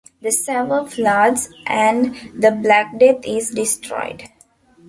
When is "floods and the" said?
0.89-2.49